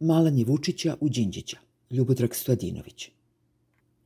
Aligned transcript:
Malanje 0.00 0.44
Vučića 0.44 0.96
u 1.00 1.08
Đinđića, 1.08 1.56
Ljubodrag 1.90 2.34
Stojadinović. 2.34 3.10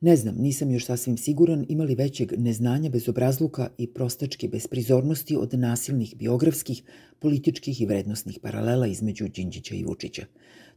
Ne 0.01 0.17
znam, 0.17 0.35
nisam 0.39 0.71
još 0.71 0.85
sasvim 0.85 1.17
siguran 1.17 1.67
imali 1.69 1.95
većeg 1.95 2.33
neznanja 2.39 2.91
bez 2.91 3.09
obrazluka 3.09 3.69
i 3.79 3.87
prostačke 3.87 4.49
besprizornosti 4.49 5.37
od 5.37 5.55
nasilnih 5.55 6.17
biografskih, 6.17 6.83
političkih 7.19 7.81
i 7.81 7.87
vrednostnih 7.87 8.39
paralela 8.43 8.87
između 8.87 9.29
Đinđića 9.29 9.75
i 9.75 9.85
Vučića. 9.85 10.27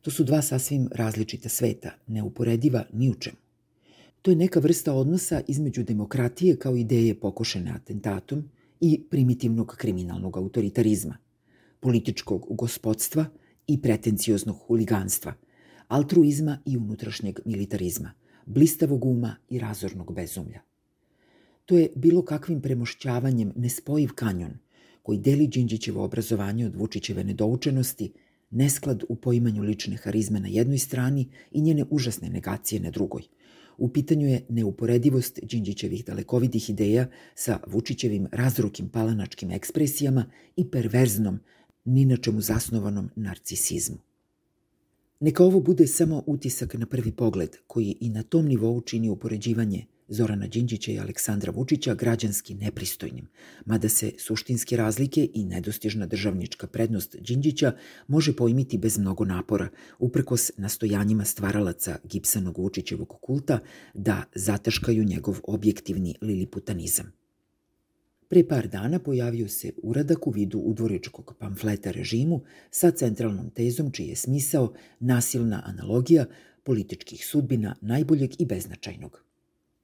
To 0.02 0.12
su 0.12 0.24
dva 0.24 0.42
sasvim 0.42 0.90
različita 0.92 1.50
sveta, 1.50 1.92
neuporediva 2.08 2.84
ni 2.94 3.10
u 3.10 3.14
čemu. 3.14 3.38
To 4.22 4.32
je 4.32 4.36
neka 4.36 4.60
vrsta 4.60 4.94
odnosa 4.94 5.42
između 5.48 5.84
demokratije 5.84 6.58
kao 6.58 6.76
ideje 6.76 7.20
pokošene 7.20 7.72
atentatom 7.72 8.50
i 8.82 9.04
primitivnog 9.10 9.76
kriminalnog 9.78 10.38
autoritarizma, 10.38 11.18
političkog 11.80 12.48
gospodstva 12.50 13.26
i 13.68 13.82
pretencioznog 13.82 14.58
huliganstva, 14.68 15.34
altruizma 15.88 16.60
i 16.66 16.78
unutrašnjeg 16.78 17.40
militarizma– 17.46 18.14
blistavog 18.46 19.06
uma 19.06 19.36
i 19.50 19.60
razornog 19.60 20.14
bezumlja. 20.14 20.62
To 21.66 21.78
je 21.78 21.90
bilo 21.96 22.26
kakvim 22.26 22.62
premošćavanjem 22.62 23.54
nespojiv 23.56 24.10
kanjon 24.16 24.58
koji 25.04 25.18
deli 25.18 25.48
Đinđićevo 25.48 26.04
obrazovanje 26.04 26.66
od 26.66 26.76
Vučićeve 26.76 27.24
nedoučenosti, 27.24 28.14
nesklad 28.52 29.04
u 29.10 29.16
poimanju 29.16 29.64
lične 29.64 29.98
harizme 29.98 30.40
na 30.40 30.48
jednoj 30.48 30.78
strani 30.78 31.30
i 31.52 31.62
njene 31.62 31.86
užasne 31.90 32.30
negacije 32.30 32.82
na 32.82 32.92
drugoj. 32.92 33.24
U 33.78 33.90
pitanju 33.90 34.28
je 34.28 34.46
neuporedivost 34.50 35.40
Đinđićevih 35.44 36.06
dalekovidih 36.06 36.70
ideja 36.70 37.08
sa 37.36 37.60
Vučićevim 37.68 38.28
razrukim 38.32 38.90
palanačkim 38.90 39.52
ekspresijama 39.52 40.26
i 40.56 40.72
perverznom, 40.72 41.40
ni 41.86 42.06
na 42.06 42.18
čemu 42.18 42.42
zasnovanom 42.42 43.10
narcisizmu. 43.16 43.98
Neka 45.20 45.44
ovo 45.44 45.60
bude 45.60 45.88
samo 45.88 46.24
utisak 46.26 46.74
na 46.74 46.86
prvi 46.86 47.12
pogled, 47.12 47.58
koji 47.68 47.98
i 48.00 48.10
na 48.10 48.24
tom 48.24 48.46
nivou 48.46 48.82
čini 48.82 49.10
upoređivanje 49.10 49.86
Zorana 50.08 50.48
Đinđića 50.48 50.92
i 50.92 51.00
Aleksandra 51.00 51.52
Vučića 51.52 51.96
građanski 51.96 52.54
nepristojnim, 52.54 53.28
mada 53.66 53.90
se 53.90 54.12
suštinske 54.18 54.78
razlike 54.78 55.30
i 55.34 55.46
nedostižna 55.46 56.06
državnička 56.06 56.68
prednost 56.68 57.16
Đinđića 57.20 57.72
može 58.08 58.36
pojmiti 58.36 58.78
bez 58.78 58.98
mnogo 58.98 59.26
napora, 59.26 59.70
uprkos 60.00 60.52
nastojanjima 60.58 61.26
stvaralaca 61.26 61.98
Gipsanog 62.04 62.58
Vučićevog 62.58 63.08
kulta 63.22 63.60
da 63.94 64.24
zataškaju 64.36 65.04
njegov 65.04 65.40
objektivni 65.44 66.16
liliputanizam. 66.22 67.25
Pre 68.28 68.48
par 68.48 68.68
dana 68.68 69.00
pojavio 69.00 69.48
se 69.48 69.72
uradak 69.84 70.28
u 70.28 70.32
vidu 70.32 70.60
udvoričkog 70.60 71.36
pamfleta 71.40 71.92
režimu 71.92 72.42
sa 72.72 72.92
centralnom 72.92 73.50
tezom 73.50 73.92
čiji 73.92 74.08
je 74.08 74.16
smisao 74.16 74.74
nasilna 75.00 75.62
analogija 75.66 76.26
političkih 76.64 77.26
sudbina 77.28 77.76
najboljeg 77.82 78.42
i 78.42 78.46
beznačajnog. 78.46 79.26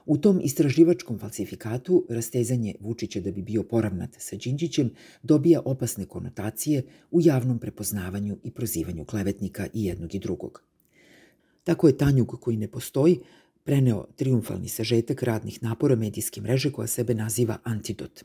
U 0.05 0.17
tom 0.17 0.39
istraživačkom 0.43 1.19
falsifikatu 1.19 2.05
rastezanje 2.09 2.75
Vučića 2.79 3.19
da 3.19 3.31
bi 3.31 3.41
bio 3.41 3.63
poravnat 3.63 4.15
sa 4.17 4.35
Đinđićem 4.35 4.89
dobija 5.23 5.61
opasne 5.65 6.05
konotacije 6.05 6.83
u 7.11 7.21
javnom 7.21 7.59
prepoznavanju 7.59 8.37
i 8.43 8.51
prozivanju 8.51 9.05
klevetnika 9.05 9.67
i 9.73 9.85
jednog 9.85 10.15
i 10.15 10.19
drugog. 10.19 10.63
Tako 11.63 11.87
je 11.87 11.97
Tanjug 11.97 12.37
koji 12.41 12.57
ne 12.57 12.67
postoji 12.67 13.19
preneo 13.71 14.05
triumfalni 14.15 14.67
sažetak 14.67 15.23
radnih 15.23 15.63
napora 15.63 15.95
medijske 15.95 16.41
mreže 16.41 16.71
koja 16.71 16.87
sebe 16.87 17.13
naziva 17.13 17.57
Antidot. 17.63 18.23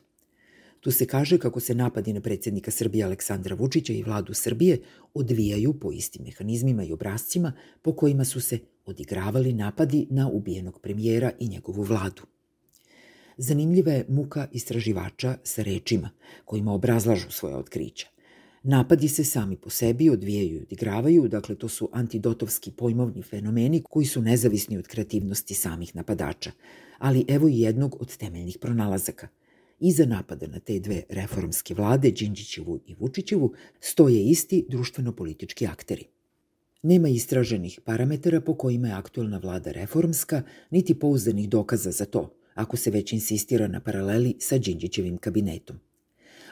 Tu 0.79 0.91
se 0.91 1.05
kaže 1.05 1.37
kako 1.39 1.59
se 1.59 1.75
napadi 1.75 2.13
na 2.13 2.21
predsednika 2.21 2.71
Srbije 2.71 3.05
Aleksandra 3.05 3.55
Vučića 3.55 3.93
i 3.93 4.03
vladu 4.03 4.33
Srbije 4.33 4.81
odvijaju 5.13 5.73
po 5.79 5.91
istim 5.91 6.25
mehanizmima 6.25 6.83
i 6.83 6.91
obrazcima 6.93 7.53
po 7.81 7.95
kojima 7.95 8.25
su 8.25 8.41
se 8.41 8.59
odigravali 8.85 9.53
napadi 9.53 10.07
na 10.09 10.27
ubijenog 10.29 10.79
premijera 10.81 11.31
i 11.39 11.47
njegovu 11.47 11.81
vladu. 11.81 12.21
Zanimljiva 13.37 13.91
je 13.91 14.05
muka 14.09 14.47
istraživača 14.51 15.37
sa 15.43 15.63
rečima 15.63 16.09
kojima 16.45 16.73
obrazlažu 16.73 17.31
svoje 17.31 17.55
otkrića. 17.55 18.07
Napadi 18.69 19.07
se 19.07 19.23
sami 19.23 19.55
po 19.55 19.69
sebi 19.69 20.09
odvijaju 20.09 20.55
i 20.55 20.61
odigravaju, 20.61 21.27
dakle 21.27 21.55
to 21.55 21.69
su 21.69 21.89
antidotovski 21.93 22.71
pojmovni 22.71 23.23
fenomeni 23.23 23.83
koji 23.89 24.05
su 24.05 24.21
nezavisni 24.21 24.77
od 24.77 24.87
kreativnosti 24.87 25.53
samih 25.53 25.95
napadača. 25.95 26.51
Ali 26.97 27.25
evo 27.27 27.47
i 27.47 27.59
jednog 27.59 27.97
od 28.01 28.17
temeljnih 28.17 28.57
pronalazaka– 28.61 29.27
Iza 29.79 30.05
napada 30.05 30.47
na 30.47 30.59
te 30.59 30.79
dve 30.79 31.03
reformske 31.09 31.73
vlade, 31.73 32.11
Đinđićevu 32.11 32.79
i 32.87 32.95
Vučićevu, 32.95 33.53
stoje 33.79 34.23
isti 34.23 34.65
društveno-politički 34.69 35.67
akteri. 35.67 36.05
Nema 36.83 37.09
istraženih 37.09 37.79
parametara 37.85 38.41
po 38.41 38.53
kojima 38.53 38.87
je 38.87 38.93
aktuelna 38.93 39.37
vlada 39.37 39.71
reformska, 39.71 40.41
niti 40.69 40.99
pouzdanih 40.99 41.49
dokaza 41.49 41.91
za 41.91 42.05
to, 42.05 42.33
ako 42.53 42.77
se 42.77 42.91
već 42.91 43.13
insistira 43.13 43.67
na 43.67 43.79
paraleli 43.79 44.35
sa 44.39 44.57
Đinđićevim 44.57 45.17
kabinetom. 45.17 45.79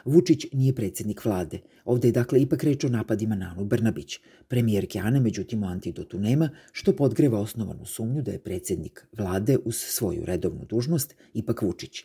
Vučić 0.06 0.46
nije 0.52 0.74
predsednik 0.74 1.24
vlade. 1.24 1.60
Ovde 1.84 2.08
je 2.08 2.12
dakle 2.12 2.40
ipak 2.40 2.64
reč 2.64 2.84
o 2.84 2.88
napadima 2.88 3.34
na 3.34 3.52
Anu 3.56 3.64
Brnabić. 3.64 4.18
Premijerke 4.48 4.98
Ane, 4.98 5.20
međutim, 5.20 5.62
u 5.62 5.66
antidotu 5.66 6.18
nema, 6.18 6.50
što 6.72 6.96
podgreva 6.96 7.40
osnovanu 7.40 7.86
sumnju 7.86 8.22
da 8.22 8.32
je 8.32 8.38
predsednik 8.38 9.06
vlade 9.18 9.58
uz 9.64 9.76
svoju 9.76 10.24
redovnu 10.24 10.64
dužnost 10.64 11.14
ipak 11.34 11.62
Vučić. 11.62 12.04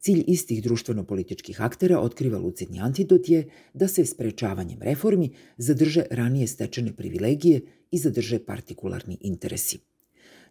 Cilj 0.00 0.24
istih 0.26 0.62
društveno-političkih 0.62 1.60
aktera 1.60 2.00
otkriva 2.00 2.38
lucidni 2.38 2.80
antidot 2.80 3.28
je 3.28 3.48
da 3.74 3.88
se 3.88 4.04
sprečavanjem 4.04 4.82
reformi 4.82 5.30
zadrže 5.56 6.04
ranije 6.10 6.46
stečene 6.46 6.96
privilegije 6.96 7.60
i 7.90 7.98
zadrže 7.98 8.38
partikularni 8.38 9.18
interesi. 9.20 9.78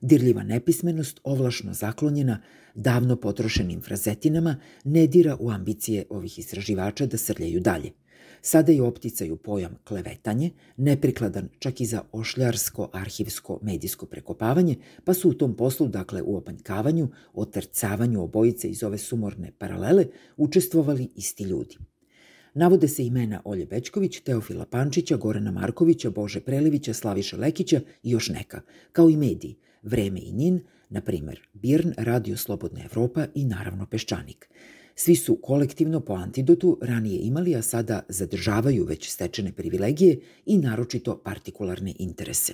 Dirljiva 0.01 0.43
nepismenost, 0.43 1.19
ovlašno 1.23 1.73
zaklonjena, 1.73 2.41
davno 2.75 3.15
potrošenim 3.15 3.81
frazetinama, 3.81 4.55
ne 4.83 5.07
dira 5.07 5.37
u 5.39 5.51
ambicije 5.51 6.05
ovih 6.09 6.39
istraživača 6.39 7.05
da 7.05 7.17
srljaju 7.17 7.59
dalje– 7.59 7.91
Sada 8.41 8.71
je 8.71 8.81
opticaju 8.81 9.35
pojam 9.35 9.75
klevetanje, 9.83 10.51
neprikladan 10.77 11.49
čak 11.59 11.81
i 11.81 11.85
za 11.85 12.01
ošljarsko, 12.11 12.89
arhivsko, 12.93 13.59
medijsko 13.61 14.05
prekopavanje, 14.05 14.75
pa 15.03 15.13
su 15.13 15.29
u 15.29 15.33
tom 15.33 15.55
poslu, 15.55 15.87
dakle 15.87 16.21
u 16.21 16.37
opanjkavanju, 16.37 17.09
otrcavanju 17.33 18.23
obojice 18.23 18.69
iz 18.69 18.83
ove 18.83 18.97
sumorne 18.97 19.51
paralele, 19.57 20.05
učestvovali 20.37 21.09
isti 21.15 21.43
ljudi. 21.43 21.77
Navode 22.53 22.87
se 22.87 23.05
imena 23.05 23.41
Olje 23.45 23.65
Bečković, 23.65 24.19
Teofila 24.19 24.65
Pančića, 24.65 25.17
Gorana 25.17 25.51
Markovića, 25.51 26.09
Bože 26.09 26.39
Prelivića, 26.39 26.93
Slaviša 26.93 27.37
Lekića 27.37 27.81
i 28.03 28.11
još 28.11 28.29
neka, 28.29 28.61
kao 28.91 29.09
i 29.09 29.17
mediji, 29.17 29.55
Vreme 29.83 30.19
i 30.19 30.31
Nin, 30.31 30.59
na 30.89 31.01
primer 31.01 31.39
Birn, 31.53 31.93
Radio 31.97 32.37
Slobodna 32.37 32.83
Evropa 32.83 33.27
i 33.35 33.45
naravno 33.45 33.85
Peščanik– 33.85 34.49
Svi 34.99 35.15
su 35.15 35.35
kolektivno 35.41 35.99
po 35.99 36.13
antidotu 36.13 36.79
ranije 36.81 37.19
imali, 37.19 37.55
a 37.55 37.61
sada 37.61 38.01
zadržavaju 38.09 38.85
već 38.85 39.09
stečene 39.09 39.51
privilegije 39.51 40.19
i 40.45 40.57
naročito 40.57 41.21
partikularne 41.23 41.93
interese. 41.99 42.53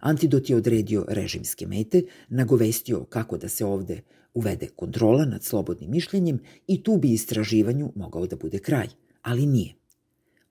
Antidot 0.00 0.50
je 0.50 0.56
odredio 0.56 1.04
režimske 1.08 1.66
mete, 1.66 2.02
nagovestio 2.28 3.04
kako 3.04 3.38
da 3.38 3.48
se 3.48 3.64
ovde 3.64 4.00
uvede 4.34 4.68
kontrola 4.76 5.24
nad 5.24 5.44
slobodnim 5.44 5.90
mišljenjem 5.90 6.40
i 6.66 6.82
tu 6.82 6.96
bi 6.96 7.12
istraživanju 7.12 7.92
mogao 7.94 8.26
da 8.26 8.36
bude 8.36 8.58
kraj, 8.58 8.88
ali 9.22 9.46
nije. 9.46 9.74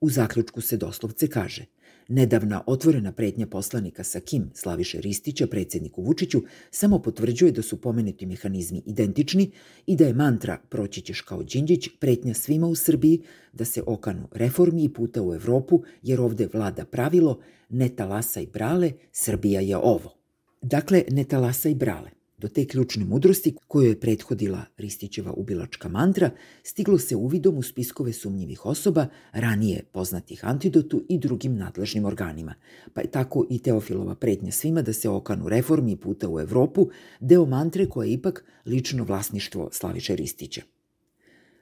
U 0.00 0.10
zaključku 0.10 0.60
se 0.60 0.76
doslovce 0.76 1.28
kaže– 1.28 1.64
Nedavna 2.08 2.62
otvorena 2.66 3.12
pretnja 3.12 3.46
poslanika 3.46 4.04
sa 4.04 4.20
Kim 4.20 4.50
Slaviše 4.54 5.00
Ristića 5.00 5.46
predsedniku 5.46 6.02
Vučiću 6.02 6.42
samo 6.70 6.98
potvrđuje 6.98 7.52
da 7.52 7.62
su 7.62 7.80
pomenuti 7.80 8.26
mehanizmi 8.26 8.82
identični 8.86 9.50
i 9.86 9.96
da 9.96 10.04
je 10.04 10.14
mantra 10.14 10.58
proći 10.68 11.00
ćeš 11.00 11.20
kao 11.20 11.42
Đinđić 11.42 11.88
pretnja 12.00 12.34
svima 12.34 12.66
u 12.66 12.74
Srbiji 12.74 13.22
da 13.52 13.64
se 13.64 13.82
okanu 13.86 14.28
reformi 14.32 14.84
i 14.84 14.92
puta 14.92 15.22
u 15.22 15.34
Evropu 15.34 15.82
jer 16.02 16.20
ovde 16.20 16.48
vlada 16.52 16.84
pravilo 16.84 17.40
ne 17.68 17.88
talasaj 17.88 18.46
brale, 18.46 18.92
Srbija 19.12 19.60
je 19.60 19.76
ovo. 19.76 20.14
Dakle, 20.62 21.04
ne 21.10 21.24
talasaj 21.24 21.74
brale. 21.74 22.17
Do 22.38 22.48
te 22.48 22.66
ključne 22.66 23.04
mudrosti 23.04 23.54
koju 23.68 23.88
je 23.88 24.00
prethodila 24.00 24.64
Ristićeva 24.76 25.32
ubilačka 25.32 25.88
mantra, 25.88 26.30
stiglo 26.62 26.98
se 26.98 27.16
uvidom 27.16 27.58
u 27.58 27.62
spiskove 27.62 28.12
sumnjivih 28.12 28.66
osoba, 28.66 29.06
ranije 29.32 29.84
poznatih 29.92 30.44
antidotu 30.44 31.04
i 31.08 31.18
drugim 31.18 31.56
nadležnim 31.56 32.04
organima. 32.04 32.54
Pa 32.94 33.00
je 33.00 33.10
tako 33.10 33.46
i 33.50 33.58
Teofilova 33.58 34.14
pretnja 34.14 34.52
svima 34.52 34.82
da 34.82 34.92
se 34.92 35.08
okanu 35.08 35.48
reformi 35.48 35.96
puta 35.96 36.28
u 36.28 36.40
Evropu, 36.40 36.88
deo 37.20 37.46
mantre 37.46 37.86
koja 37.86 38.06
je 38.06 38.12
ipak 38.12 38.44
lično 38.66 39.04
vlasništvo 39.04 39.68
Slaviše 39.72 40.16
Ristića. 40.16 40.62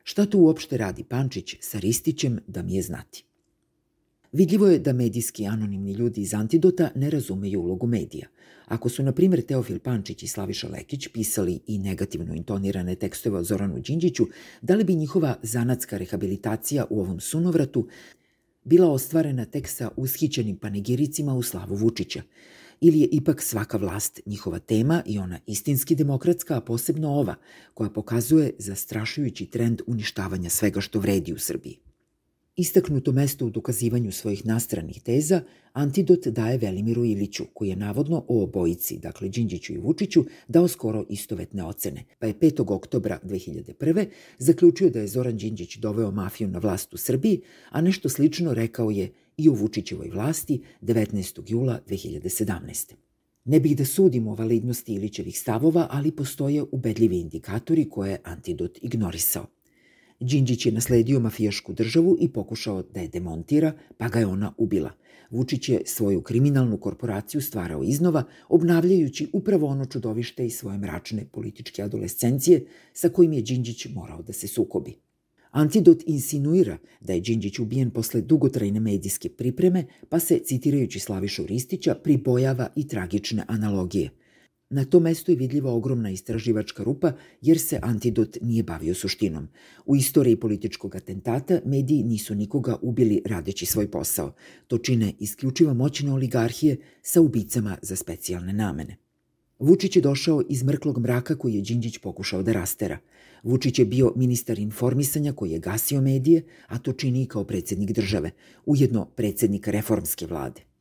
Šta 0.03 0.27
tu 0.27 0.39
uopšte 0.39 0.77
radi 0.77 1.05
Pančić 1.05 1.57
sa 1.61 1.79
Ristićem 1.79 2.39
da 2.47 2.63
mi 2.63 2.75
je 2.75 2.83
znati? 2.83 3.25
Vidljivo 4.37 4.67
je 4.69 4.79
da 4.79 4.93
medijski 4.93 5.47
anonimni 5.47 5.93
ljudi 5.93 6.21
iz 6.21 6.35
Antidota 6.35 6.91
ne 6.95 7.11
razumeju 7.11 7.61
ulogu 7.61 7.87
medija. 7.87 8.29
Ako 8.67 8.89
su, 8.89 9.03
na 9.03 9.13
primjer, 9.13 9.43
Teofil 9.43 9.79
Pančić 9.79 10.23
i 10.23 10.29
Slaviša 10.29 10.69
Lekić 10.69 11.09
pisali 11.09 11.61
i 11.67 11.79
negativno 11.79 12.35
intonirane 12.35 12.95
tekstove 12.95 13.39
o 13.39 13.45
Zoranu 13.45 13.79
Đinđiću, 13.81 14.27
da 14.63 14.75
li 14.75 14.85
bi 14.85 14.95
njihova 14.95 15.37
zanatska 15.43 15.99
rehabilitacija 15.99 16.85
u 16.91 17.01
ovom 17.01 17.21
sunovratu 17.21 17.87
bila 18.65 18.91
ostvarena 18.93 19.45
tek 19.45 19.69
sa 19.69 19.91
ushićenim 19.97 20.57
panegiricima 20.57 21.35
u 21.35 21.43
slavu 21.43 21.75
Vučića, 21.75 22.23
ili 22.81 23.01
je 23.01 23.09
ipak 23.13 23.43
svaka 23.43 23.77
vlast 23.77 24.21
njihova 24.27 24.59
tema 24.59 25.03
i 25.07 25.19
ona 25.19 25.39
istinski 25.47 25.95
demokratska, 25.95 26.57
a 26.57 26.61
posebno 26.61 27.11
ova, 27.11 27.35
koja 27.75 27.91
pokazuje 27.91 28.51
zastrašujući 28.59 29.47
trend 29.47 29.83
uništavanja 29.87 30.51
svega 30.51 30.81
što 30.81 30.99
vredi 31.01 31.33
u 31.33 31.39
Srbiji. 31.39 31.86
Istaknuto 32.59 33.13
mesto 33.13 33.47
u 33.47 33.51
dokazivanju 33.51 34.13
svojih 34.13 34.47
nastranih 34.47 35.03
teza 35.03 35.43
antidot 35.73 36.27
daje 36.27 36.59
Velimiru 36.59 37.05
Iliću, 37.05 37.45
koji 37.55 37.69
je 37.69 37.77
navodno 37.77 38.25
o 38.29 38.43
obojici, 38.43 38.99
dakle 38.99 39.29
Đinđiću 39.29 39.73
i 39.73 39.79
Vučiću, 39.79 40.25
dao 40.49 40.69
skoro 40.69 41.05
istovetne 41.09 41.65
ocene, 41.65 42.05
pa 42.19 42.27
je 42.27 42.35
5. 42.35 42.73
oktobra 42.75 43.19
2001. 43.25 44.07
zaključio 44.39 44.91
da 44.91 45.01
je 45.01 45.07
Zoran 45.07 45.37
Đinđić 45.37 45.77
doveo 45.77 46.11
mafiju 46.11 46.49
na 46.49 46.59
vlast 46.59 46.95
u 46.95 46.97
Srbiji, 46.97 47.41
a 47.71 47.81
nešto 47.81 48.09
slično 48.09 48.55
rekao 48.55 48.91
je 48.91 49.13
i 49.37 49.49
u 49.49 49.55
Vučićevoj 49.55 50.09
vlasti 50.09 50.63
19. 50.83 51.43
jula 51.47 51.81
2017. 51.89 52.95
Ne 53.45 53.61
bih 53.61 53.77
da 53.77 53.85
sudim 53.85 54.29
o 54.29 54.35
validnosti 54.35 54.95
Ilićevih 54.95 55.39
stavova, 55.39 55.87
ali 55.91 56.13
postoje 56.13 56.65
ubedljivi 56.73 57.21
indikatori 57.21 57.89
koje 57.89 58.11
je 58.11 58.21
antidot 58.25 58.79
ignorisao. 58.83 59.56
Đinđić 60.21 60.67
je 60.67 60.73
nasledio 60.73 61.21
mafijašku 61.21 61.73
državu 61.73 62.17
i 62.21 62.29
pokušao 62.29 62.83
da 62.83 63.01
je 63.01 63.09
demontira, 63.09 63.73
pa 63.99 64.09
ga 64.09 64.19
je 64.19 64.27
ona 64.27 64.53
ubila. 64.59 64.91
Vučić 65.31 65.69
je 65.69 65.83
svoju 65.85 66.23
kriminalnu 66.23 66.79
korporaciju 66.79 67.41
stvarao 67.41 67.83
iznova, 67.83 68.25
obnavljajući 68.49 69.29
upravo 69.33 69.67
ono 69.67 69.85
čudovište 69.85 70.47
i 70.47 70.51
svoje 70.51 70.79
mračne 70.79 71.25
političke 71.33 71.83
adolescencije 71.83 72.67
sa 72.93 73.09
kojim 73.09 73.33
je 73.33 73.43
Đinđić 73.43 73.87
morao 73.95 74.23
da 74.23 74.33
se 74.33 74.49
sukobi. 74.49 74.95
Antidot 75.51 76.03
insinuira 76.07 76.79
da 77.01 77.13
je 77.13 77.21
Đinđić 77.21 77.59
ubijen 77.59 77.91
posle 77.91 78.21
dugotrajne 78.21 78.81
medijske 78.81 79.29
pripreme, 79.29 79.85
pa 80.09 80.19
se, 80.19 80.39
citirajući 80.39 81.01
Slavišu 81.01 81.47
Ristića, 81.47 81.95
pribojava 81.95 82.69
i 82.77 82.89
tragične 82.89 83.45
analogije– 83.49 84.11
Na 84.71 84.85
tom 84.85 85.03
mestu 85.03 85.33
je 85.33 85.37
vidljiva 85.37 85.73
ogromna 85.73 86.11
istraživačka 86.11 86.83
rupa 86.83 87.13
jer 87.41 87.59
se 87.59 87.79
antidot 87.83 88.37
nije 88.43 88.63
bavio 88.63 88.95
suštinom. 88.95 89.49
U 89.85 89.97
istoriji 89.97 90.37
političkog 90.37 90.97
atentata 90.97 91.61
mediji 91.65 92.03
nisu 92.03 92.35
nikoga 92.35 92.77
ubili 92.83 93.23
radeći 93.27 93.67
svoj 93.67 93.91
posao. 93.91 94.35
To 94.67 94.79
čine 94.79 95.13
isključivo 95.19 95.75
moćne 95.75 96.13
oligarhije 96.13 96.77
sa 97.03 97.21
ubicama 97.21 97.79
za 97.83 97.97
specijalne 97.97 98.53
namene. 98.53 98.97
Vučić 99.59 99.97
je 99.97 100.03
došao 100.03 100.43
iz 100.49 100.63
mrklog 100.63 100.99
mraka 100.99 101.39
koji 101.39 101.55
je 101.55 101.63
Đinđić 101.63 101.99
pokušao 101.99 102.43
da 102.43 102.53
rastera. 102.53 102.99
Vučić 103.43 103.79
je 103.79 103.85
bio 103.85 104.13
ministar 104.17 104.59
informisanja 104.59 105.33
koji 105.33 105.51
je 105.51 105.59
gasio 105.59 106.01
medije, 106.01 106.45
a 106.67 106.79
to 106.79 106.93
čini 106.93 107.23
i 107.23 107.27
kao 107.27 107.45
predsednik 107.45 107.93
države, 107.93 108.31
ujedno 108.67 109.05
predsednik 109.05 109.69
reformske 109.69 110.27
vlade. 110.27 110.76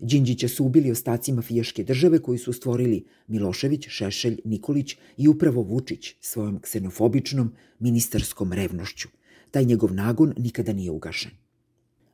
Đinđića 0.00 0.48
su 0.48 0.64
ubili 0.64 0.90
ostaci 0.90 1.32
mafijaške 1.32 1.84
države 1.84 2.18
koji 2.18 2.38
su 2.38 2.52
stvorili 2.52 3.04
Milošević, 3.26 3.88
Šešelj, 3.88 4.40
Nikolić 4.44 4.96
i 5.16 5.28
upravo 5.28 5.62
Vučić 5.62 6.14
svojom 6.20 6.60
ksenofobičnom 6.60 7.52
ministarskom 7.78 8.52
revnošću. 8.52 9.08
Taj 9.50 9.64
njegov 9.64 9.94
nagon 9.94 10.34
nikada 10.36 10.72
nije 10.72 10.90
ugašen. 10.90 11.30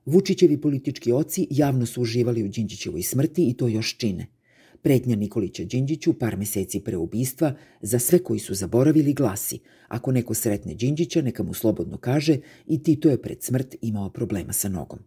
Vučićevi 0.07 0.61
politički 0.61 1.13
oci 1.13 1.47
javno 1.51 1.87
su 1.87 2.03
uživali 2.03 2.45
u 2.45 2.49
Đinđićevoj 2.49 3.03
smrti 3.03 3.49
i 3.49 3.55
to 3.55 3.69
još 3.69 3.97
čine. 3.97 4.27
Pretnja 4.83 5.17
Nikolića 5.17 5.65
Đinđiću 5.65 6.13
par 6.19 6.37
meseci 6.37 6.81
pre 6.81 6.97
ubistva 6.97 7.55
za 7.81 7.99
sve 7.99 8.19
koji 8.19 8.41
su 8.41 8.55
zaboravili 8.55 9.15
glasi 9.15 9.59
ako 9.89 10.13
neko 10.13 10.35
sretne 10.35 10.75
Đinđića 10.75 11.23
neka 11.23 11.43
mu 11.43 11.55
slobodno 11.55 11.99
kaže 11.99 12.39
i 12.67 12.83
Tito 12.83 13.09
je 13.09 13.23
pred 13.23 13.43
smrt 13.43 13.77
imao 13.83 14.11
problema 14.11 14.53
sa 14.53 14.69
nogom. 14.69 14.99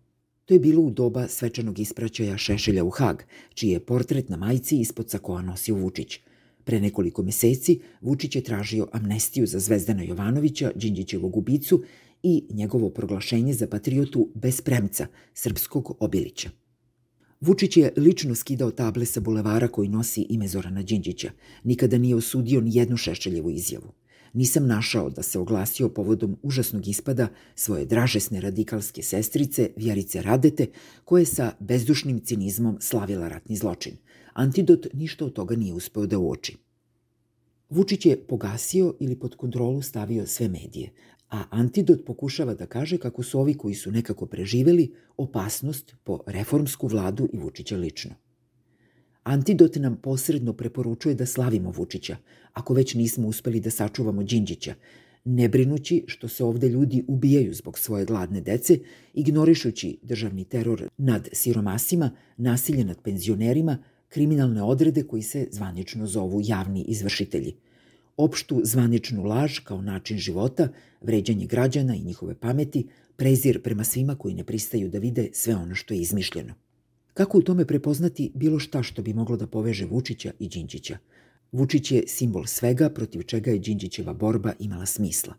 To 0.50 0.56
je 0.56 0.60
bilo 0.60 0.81
u 0.81 0.90
doba 0.90 1.28
svečanog 1.28 1.80
ispraćaja 1.80 2.38
Šešelja 2.38 2.84
u 2.84 2.90
Hag, 2.90 3.22
čiji 3.54 3.69
je 3.69 3.80
portret 3.80 4.30
na 4.30 4.38
majici 4.38 4.80
ispod 4.80 5.10
sakoa 5.10 5.42
nosio 5.42 5.75
Vučić. 5.75 6.19
Pre 6.63 6.80
nekoliko 6.80 7.24
meseci 7.24 7.80
Vučić 8.01 8.36
je 8.36 8.44
tražio 8.44 8.88
amnestiju 8.92 9.48
za 9.48 9.60
Zvezdana 9.60 10.04
Jovanovića, 10.04 10.72
Đinđićevog 10.75 11.38
ubicu 11.38 11.84
i 12.24 12.44
njegovo 12.50 12.90
proglašenje 12.90 13.54
za 13.54 13.68
patriotu 13.68 14.30
bez 14.36 14.62
premca, 14.62 15.07
srpskog 15.34 15.96
obilića. 16.00 16.50
Vučić 17.42 17.78
je 17.78 17.94
lično 17.98 18.36
skidao 18.36 18.72
table 18.72 19.06
sa 19.06 19.19
bulevara 19.19 19.68
koji 19.68 19.90
nosi 19.90 20.25
ime 20.30 20.48
Zorana 20.48 20.81
Đinđića. 20.84 21.31
Nikada 21.63 21.98
nije 21.98 22.16
osudio 22.16 22.62
ni 22.62 22.75
jednu 22.75 22.98
Šešeljevu 22.98 23.50
izjavu 23.50 23.94
nisam 24.34 24.68
našao 24.68 25.10
da 25.10 25.24
se 25.24 25.40
oglasio 25.40 25.90
povodom 25.90 26.38
užasnog 26.44 26.88
ispada 26.88 27.28
svoje 27.56 27.86
dražesne 27.86 28.42
radikalske 28.42 29.02
sestrice 29.04 29.70
Vjerice 29.76 30.22
Radete, 30.22 30.68
koje 31.06 31.26
sa 31.26 31.52
bezdušnim 31.60 32.20
cinizmom 32.20 32.78
slavila 32.81 33.28
ratni 33.28 33.56
zločin. 33.56 33.98
Antidot 34.34 34.88
ništa 34.94 35.26
od 35.26 35.34
toga 35.34 35.56
nije 35.56 35.74
uspeo 35.74 36.06
da 36.06 36.20
uoči. 36.20 36.58
Vučić 37.70 38.06
je 38.06 38.18
pogasio 38.28 38.96
ili 39.00 39.20
pod 39.20 39.36
kontrolu 39.36 39.81
stavio 39.81 40.28
sve 40.28 40.48
medije, 40.48 40.92
a 41.30 41.44
Antidot 41.50 42.06
pokušava 42.06 42.54
da 42.54 42.66
kaže 42.66 42.98
kako 42.98 43.24
su 43.24 43.40
ovi 43.40 43.54
koji 43.54 43.76
su 43.76 43.92
nekako 43.92 44.26
preživeli 44.26 44.94
opasnost 45.18 45.96
po 46.04 46.20
reformsku 46.28 46.88
vladu 46.88 47.30
i 47.34 47.38
Vučića 47.38 47.78
lično. 47.78 48.12
Antidot 49.30 49.76
nam 49.76 49.96
posredno 49.96 50.54
preporučuje 50.54 51.16
da 51.16 51.26
slavimo 51.26 51.72
Vučića, 51.72 52.18
ako 52.54 52.74
već 52.74 52.94
nismo 52.94 53.28
uspeli 53.28 53.60
da 53.60 53.70
sačuvamo 53.70 54.24
Đinđića, 54.24 54.74
ne 55.26 55.50
brinući 55.50 56.04
što 56.08 56.28
se 56.28 56.44
ovde 56.44 56.70
ljudi 56.70 57.04
ubijaju 57.08 57.54
zbog 57.54 57.80
svoje 57.80 58.06
gladne 58.06 58.42
dece, 58.42 58.80
ignorišući 59.14 59.98
državni 60.02 60.44
teror 60.44 60.90
nad 60.98 61.30
siromasima, 61.34 62.12
nasilje 62.38 62.84
nad 62.84 63.02
penzionerima, 63.02 63.78
kriminalne 64.08 64.64
odrede 64.64 65.04
koji 65.04 65.22
se 65.22 65.48
zvanično 65.52 66.08
zovu 66.08 66.42
javni 66.44 66.81
izvršitelji. 66.81 67.56
Opštu 68.18 68.62
zvaničnu 68.64 69.24
laž 69.24 69.60
kao 69.60 69.81
način 69.81 70.18
života, 70.18 70.68
vređanje 71.02 71.46
građana 71.46 71.96
i 71.96 72.04
njihove 72.04 72.36
pameti, 72.36 72.88
prezir 73.16 73.62
prema 73.62 73.84
svima 73.84 74.16
koji 74.16 74.34
ne 74.34 74.44
pristaju 74.44 74.90
da 74.90 75.00
vide 75.00 75.30
sve 75.34 75.56
ono 75.56 75.76
što 75.76 75.94
je 75.94 76.00
izmišljeno. 76.00 76.54
Kako 77.19 77.38
u 77.38 77.42
tome 77.42 77.66
prepoznati 77.66 78.31
bilo 78.36 78.60
šta 78.60 78.83
što 78.83 79.01
bi 79.01 79.13
moglo 79.13 79.38
da 79.38 79.48
poveže 79.48 79.86
Vučića 79.86 80.31
i 80.39 80.48
Đinđića? 80.48 80.98
Vučić 81.51 81.92
je 81.92 82.04
simbol 82.07 82.45
svega 82.45 82.89
protiv 82.89 83.21
čega 83.24 83.51
je 83.51 83.60
Đinđićeva 83.60 84.13
borba 84.13 84.54
imala 84.60 84.86
smisla. 84.86 85.33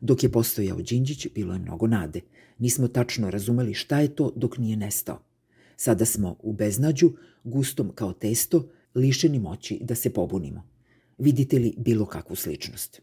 Dok 0.00 0.22
je 0.22 0.32
postojao 0.32 0.82
Đinđić, 0.82 1.26
bilo 1.34 1.52
je 1.52 1.58
mnogo 1.58 1.86
nade. 1.86 2.20
Nismo 2.58 2.88
tačno 2.88 3.30
razumeli 3.30 3.74
šta 3.74 4.00
je 4.00 4.14
to 4.14 4.32
dok 4.36 4.58
nije 4.58 4.76
nestao. 4.76 5.22
Sada 5.76 6.04
smo 6.04 6.36
u 6.42 6.52
beznađu, 6.52 7.12
gustom 7.44 7.92
kao 7.94 8.12
testo, 8.12 8.68
lišeni 8.94 9.38
moći 9.38 9.78
da 9.82 9.94
se 9.94 10.12
pobunimo. 10.12 10.62
Vidite 11.18 11.58
li 11.58 11.74
bilo 11.76 12.06
kakvu 12.06 12.36
sličnost? 12.36 13.02